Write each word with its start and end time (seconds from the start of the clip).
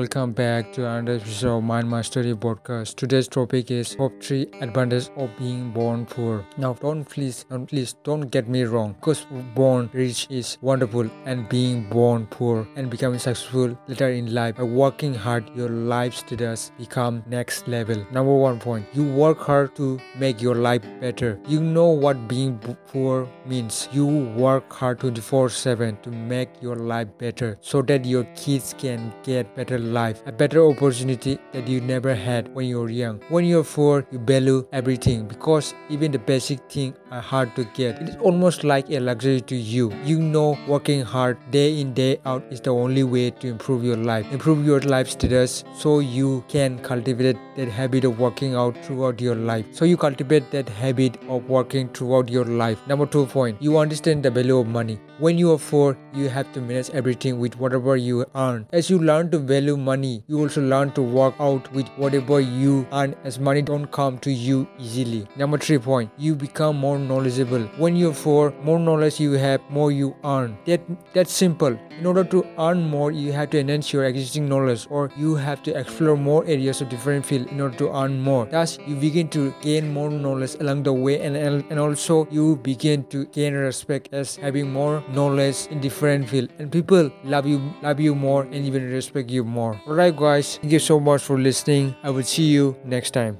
welcome 0.00 0.32
back 0.32 0.72
to 0.72 0.88
another 0.88 1.16
episode 1.18 1.58
of 1.58 1.62
Mind 1.62 1.90
Mastery 1.90 2.32
podcast. 2.34 2.96
Today's 2.96 3.28
topic 3.28 3.70
is 3.70 3.94
top 3.96 4.12
three 4.22 4.46
advantages 4.62 5.10
of 5.18 5.28
being 5.38 5.72
born 5.72 6.06
poor. 6.06 6.42
Now, 6.56 6.72
don't 6.72 7.04
please, 7.04 7.44
don't 7.50 7.66
please, 7.66 7.92
don't 8.02 8.22
get 8.30 8.48
me 8.48 8.62
wrong. 8.62 8.94
Because 8.94 9.26
born 9.54 9.90
rich 9.92 10.26
is 10.30 10.56
wonderful, 10.62 11.10
and 11.26 11.46
being 11.50 11.82
born 11.90 12.26
poor 12.30 12.66
and 12.76 12.88
becoming 12.88 13.18
successful 13.18 13.76
later 13.88 14.08
in 14.08 14.32
life 14.32 14.56
by 14.56 14.62
working 14.62 15.12
hard, 15.12 15.50
your 15.54 15.68
life 15.68 16.14
status 16.14 16.72
become 16.78 17.22
next 17.26 17.68
level. 17.68 18.02
Number 18.10 18.34
one 18.34 18.58
point: 18.58 18.86
you 18.94 19.04
work 19.04 19.38
hard 19.50 19.76
to 19.76 20.00
make 20.18 20.40
your 20.40 20.54
life 20.54 20.82
better. 21.02 21.38
You 21.46 21.60
know 21.60 21.88
what 21.88 22.26
being 22.26 22.58
poor 22.86 23.28
means. 23.44 23.86
You 23.92 24.06
work 24.46 24.72
hard 24.72 25.00
24/7 25.00 26.00
to 26.04 26.10
make 26.32 26.48
your 26.62 26.76
life 26.94 27.08
better, 27.18 27.58
so 27.60 27.82
that 27.82 28.06
your 28.06 28.24
kids 28.46 28.74
can 28.78 29.12
get 29.30 29.54
better 29.54 29.78
life, 29.90 30.22
a 30.26 30.32
better 30.32 30.64
opportunity 30.66 31.38
that 31.52 31.68
you 31.68 31.80
never 31.80 32.14
had 32.14 32.52
when 32.54 32.66
you 32.66 32.80
were 32.80 32.88
young. 32.90 33.20
When 33.28 33.44
you're 33.44 33.64
poor, 33.64 34.06
you 34.10 34.18
value 34.18 34.66
everything 34.72 35.26
because 35.28 35.74
even 35.88 36.12
the 36.12 36.18
basic 36.18 36.60
things 36.70 36.96
are 37.10 37.20
hard 37.20 37.54
to 37.56 37.64
get. 37.74 38.00
It 38.02 38.08
is 38.10 38.16
almost 38.16 38.64
like 38.64 38.90
a 38.90 39.00
luxury 39.00 39.40
to 39.52 39.56
you. 39.56 39.92
You 40.04 40.18
know 40.20 40.58
working 40.68 41.02
hard 41.02 41.38
day 41.50 41.80
in 41.80 41.92
day 41.94 42.20
out 42.24 42.44
is 42.50 42.60
the 42.60 42.70
only 42.70 43.02
way 43.04 43.30
to 43.30 43.48
improve 43.48 43.84
your 43.84 43.96
life, 43.96 44.30
improve 44.32 44.64
your 44.66 44.80
life 44.80 45.08
status 45.10 45.64
so 45.76 45.98
you 45.98 46.44
can 46.48 46.78
cultivate 46.78 47.36
that 47.56 47.68
habit 47.68 48.04
of 48.04 48.18
working 48.18 48.54
out 48.54 48.76
throughout 48.84 49.20
your 49.20 49.34
life. 49.34 49.66
So 49.72 49.84
you 49.84 49.96
cultivate 49.96 50.50
that 50.52 50.68
habit 50.68 51.18
of 51.28 51.48
working 51.48 51.88
throughout 51.88 52.28
your 52.28 52.44
life. 52.44 52.78
Number 52.86 53.06
two 53.06 53.26
point, 53.26 53.60
you 53.60 53.78
understand 53.78 54.22
the 54.22 54.30
value 54.30 54.58
of 54.58 54.66
money. 54.66 55.00
When 55.18 55.36
you 55.36 55.52
are 55.52 55.58
poor, 55.58 55.98
you 56.14 56.28
have 56.28 56.50
to 56.54 56.60
manage 56.60 56.90
everything 56.90 57.38
with 57.38 57.58
whatever 57.58 57.96
you 57.96 58.24
earn. 58.34 58.66
As 58.72 58.88
you 58.88 58.98
learn 58.98 59.30
to 59.32 59.38
value 59.38 59.76
money, 59.84 60.22
you 60.26 60.38
also 60.38 60.62
learn 60.62 60.92
to 60.92 61.02
work 61.02 61.34
out 61.40 61.70
with 61.72 61.88
whatever 61.96 62.40
you 62.40 62.86
earn 62.92 63.14
as 63.24 63.38
money 63.38 63.62
don't 63.62 63.90
come 63.90 64.18
to 64.18 64.30
you 64.30 64.68
easily. 64.78 65.26
Number 65.36 65.58
three 65.58 65.78
point, 65.78 66.10
you 66.16 66.34
become 66.34 66.76
more 66.76 66.98
knowledgeable. 66.98 67.62
When 67.76 67.96
you're 67.96 68.14
poor, 68.14 68.52
more 68.62 68.78
knowledge 68.78 69.20
you 69.20 69.32
have, 69.32 69.60
more 69.70 69.92
you 69.92 70.14
earn. 70.24 70.58
That 70.66 70.80
that's 71.14 71.32
simple. 71.32 71.78
In 71.98 72.06
order 72.06 72.24
to 72.24 72.46
earn 72.58 72.88
more, 72.88 73.10
you 73.12 73.32
have 73.32 73.50
to 73.50 73.58
enhance 73.58 73.92
your 73.92 74.04
existing 74.04 74.48
knowledge 74.48 74.86
or 74.90 75.10
you 75.16 75.34
have 75.34 75.62
to 75.64 75.76
explore 75.78 76.16
more 76.16 76.44
areas 76.46 76.80
of 76.80 76.88
different 76.88 77.26
field 77.26 77.48
in 77.48 77.60
order 77.60 77.76
to 77.76 77.90
earn 77.94 78.20
more. 78.20 78.46
Thus, 78.46 78.78
you 78.86 78.96
begin 78.96 79.28
to 79.30 79.52
gain 79.60 79.92
more 79.92 80.10
knowledge 80.10 80.54
along 80.60 80.84
the 80.84 80.92
way 80.92 81.20
and, 81.20 81.36
and 81.36 81.78
also 81.78 82.26
you 82.30 82.56
begin 82.56 83.04
to 83.04 83.26
gain 83.26 83.54
respect 83.54 84.08
as 84.12 84.36
having 84.36 84.72
more 84.72 85.02
knowledge 85.12 85.66
in 85.70 85.80
different 85.80 86.28
field 86.28 86.48
and 86.58 86.72
people 86.72 87.10
love 87.24 87.46
you 87.46 87.60
love 87.82 88.00
you 88.00 88.14
more 88.14 88.42
and 88.44 88.64
even 88.66 88.90
respect 88.90 89.30
you 89.30 89.44
more. 89.70 89.80
Alright 89.86 90.16
guys, 90.16 90.58
thank 90.58 90.72
you 90.72 90.78
so 90.78 90.98
much 91.00 91.22
for 91.22 91.38
listening. 91.38 91.94
I 92.02 92.10
will 92.10 92.22
see 92.22 92.44
you 92.44 92.76
next 92.84 93.12
time. 93.12 93.38